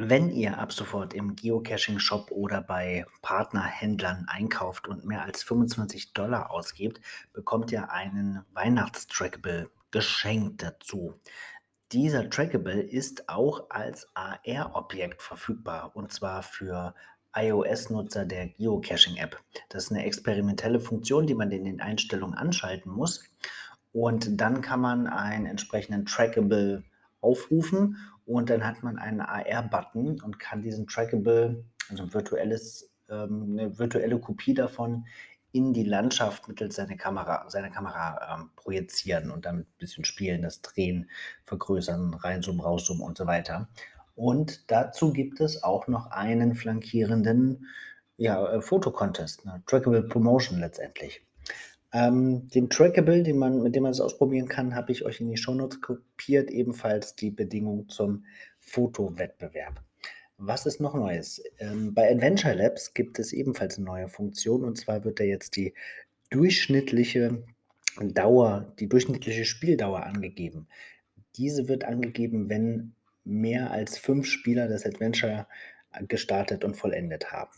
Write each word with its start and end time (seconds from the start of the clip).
Wenn 0.00 0.30
ihr 0.30 0.58
ab 0.58 0.72
sofort 0.72 1.12
im 1.14 1.34
Geocaching-Shop 1.34 2.30
oder 2.30 2.60
bei 2.60 3.04
Partnerhändlern 3.20 4.26
einkauft 4.28 4.86
und 4.86 5.04
mehr 5.04 5.24
als 5.24 5.42
25 5.42 6.12
Dollar 6.12 6.50
ausgebt, 6.50 7.00
bekommt 7.32 7.72
ihr 7.72 7.90
einen 7.90 8.44
Weihnachtstrackable 8.52 9.70
geschenkt 9.90 10.62
dazu. 10.62 11.18
Dieser 11.92 12.28
Trackable 12.30 12.80
ist 12.80 13.28
auch 13.28 13.70
als 13.70 14.06
AR-Objekt 14.14 15.22
verfügbar 15.22 15.96
und 15.96 16.12
zwar 16.12 16.42
für 16.42 16.94
iOS-Nutzer 17.34 18.26
der 18.26 18.48
Geocaching-App. 18.48 19.40
Das 19.68 19.84
ist 19.84 19.90
eine 19.90 20.04
experimentelle 20.04 20.80
Funktion, 20.80 21.26
die 21.26 21.34
man 21.34 21.50
in 21.50 21.64
den 21.64 21.80
Einstellungen 21.80 22.36
anschalten 22.36 22.92
muss. 22.92 23.24
Und 24.00 24.40
dann 24.40 24.60
kann 24.60 24.78
man 24.80 25.08
einen 25.08 25.46
entsprechenden 25.46 26.06
Trackable 26.06 26.84
aufrufen 27.20 27.96
und 28.26 28.48
dann 28.48 28.64
hat 28.64 28.84
man 28.84 28.96
einen 28.96 29.20
AR-Button 29.20 30.20
und 30.20 30.38
kann 30.38 30.62
diesen 30.62 30.86
Trackable, 30.86 31.64
also 31.90 32.04
ein 32.04 32.14
virtuelles, 32.14 32.92
ähm, 33.10 33.56
eine 33.58 33.76
virtuelle 33.76 34.20
Kopie 34.20 34.54
davon 34.54 35.04
in 35.50 35.72
die 35.72 35.82
Landschaft 35.82 36.46
mittels 36.46 36.76
seiner 36.76 36.96
Kamera, 36.96 37.50
seiner 37.50 37.70
Kamera 37.70 38.36
ähm, 38.36 38.50
projizieren 38.54 39.32
und 39.32 39.46
damit 39.46 39.66
ein 39.66 39.78
bisschen 39.78 40.04
spielen, 40.04 40.42
das 40.42 40.62
Drehen, 40.62 41.10
Vergrößern, 41.42 42.14
reinzoomen, 42.14 42.60
rauszoomen 42.60 43.02
und 43.02 43.18
so 43.18 43.26
weiter. 43.26 43.66
Und 44.14 44.70
dazu 44.70 45.12
gibt 45.12 45.40
es 45.40 45.64
auch 45.64 45.88
noch 45.88 46.12
einen 46.12 46.54
flankierenden 46.54 47.66
ja, 48.16 48.46
äh, 48.46 48.62
Fotocontest, 48.62 49.44
eine 49.44 49.60
Trackable 49.66 50.04
Promotion 50.04 50.60
letztendlich. 50.60 51.27
Ähm, 51.92 52.48
den 52.48 52.68
Trackable, 52.68 53.22
den 53.22 53.38
man, 53.38 53.62
mit 53.62 53.74
dem 53.74 53.84
man 53.84 53.92
es 53.92 54.00
ausprobieren 54.00 54.48
kann, 54.48 54.74
habe 54.74 54.92
ich 54.92 55.04
euch 55.04 55.20
in 55.20 55.30
die 55.30 55.36
Shownotes 55.36 55.80
kopiert, 55.80 56.50
ebenfalls 56.50 57.14
die 57.14 57.30
Bedingung 57.30 57.88
zum 57.88 58.26
Fotowettbewerb. 58.60 59.82
Was 60.36 60.66
ist 60.66 60.80
noch 60.80 60.94
Neues? 60.94 61.42
Ähm, 61.58 61.94
bei 61.94 62.10
Adventure 62.10 62.54
Labs 62.54 62.94
gibt 62.94 63.18
es 63.18 63.32
ebenfalls 63.32 63.76
eine 63.76 63.86
neue 63.86 64.08
Funktion 64.08 64.64
und 64.64 64.76
zwar 64.76 65.04
wird 65.04 65.18
da 65.18 65.24
jetzt 65.24 65.56
die 65.56 65.74
durchschnittliche 66.30 67.42
Dauer, 68.00 68.72
die 68.78 68.88
durchschnittliche 68.88 69.44
Spieldauer 69.44 70.04
angegeben. 70.04 70.68
Diese 71.36 71.68
wird 71.68 71.84
angegeben, 71.84 72.48
wenn 72.48 72.94
mehr 73.24 73.70
als 73.70 73.98
fünf 73.98 74.26
Spieler 74.26 74.68
das 74.68 74.86
Adventure 74.86 75.46
gestartet 76.06 76.64
und 76.64 76.76
vollendet 76.76 77.32
haben. 77.32 77.50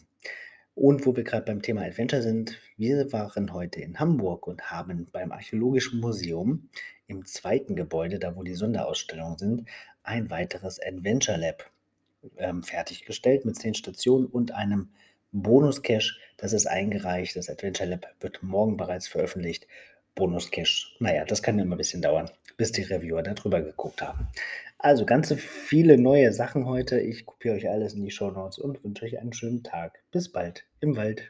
Und 0.81 1.05
wo 1.05 1.15
wir 1.15 1.25
gerade 1.25 1.45
beim 1.45 1.61
Thema 1.61 1.83
Adventure 1.83 2.23
sind, 2.23 2.59
wir 2.79 3.13
waren 3.13 3.53
heute 3.53 3.83
in 3.83 4.01
Hamburg 4.01 4.47
und 4.47 4.71
haben 4.71 5.09
beim 5.13 5.31
Archäologischen 5.31 6.01
Museum 6.01 6.71
im 7.07 7.27
zweiten 7.27 7.77
Gebäude, 7.77 8.19
da 8.19 8.35
wo 8.35 8.45
die 8.45 8.55
Sonderausstellungen 8.55 9.37
sind, 9.37 9.69
ein 10.05 10.31
weiteres 10.31 10.81
Adventure 10.81 11.37
Lab 11.37 11.71
ähm, 12.39 12.63
fertiggestellt 12.63 13.45
mit 13.45 13.57
zehn 13.57 13.75
Stationen 13.75 14.25
und 14.25 14.53
einem 14.53 14.89
Bonus-Cache. 15.33 16.15
Das 16.39 16.55
ist 16.55 16.65
eingereicht. 16.65 17.37
Das 17.37 17.51
Adventure 17.51 17.91
Lab 17.91 18.07
wird 18.21 18.43
morgen 18.43 18.79
bereits 18.79 19.07
veröffentlicht. 19.07 19.67
Bonus-Cache, 20.15 20.97
naja, 20.99 21.27
das 21.27 21.43
kann 21.43 21.59
immer 21.59 21.75
ein 21.75 21.79
bisschen 21.79 22.01
dauern, 22.01 22.31
bis 22.61 22.73
die 22.73 22.83
Reviewer 22.83 23.23
da 23.23 23.33
drüber 23.33 23.63
geguckt 23.63 24.03
haben. 24.03 24.29
Also 24.77 25.07
ganz 25.07 25.33
viele 25.33 25.97
neue 25.97 26.31
Sachen 26.35 26.67
heute. 26.67 27.01
Ich 27.01 27.25
kopiere 27.25 27.55
euch 27.55 27.71
alles 27.71 27.95
in 27.95 28.05
die 28.05 28.11
Show 28.11 28.31
Notes 28.31 28.59
und 28.59 28.85
wünsche 28.85 29.07
euch 29.07 29.19
einen 29.19 29.33
schönen 29.33 29.63
Tag. 29.63 30.01
Bis 30.13 30.31
bald 30.31 30.67
im 30.81 30.95
Wald. 30.95 31.23